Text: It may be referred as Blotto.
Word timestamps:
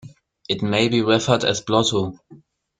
It 0.49 0.63
may 0.63 0.87
be 0.89 1.03
referred 1.03 1.43
as 1.43 1.61
Blotto. 1.61 2.17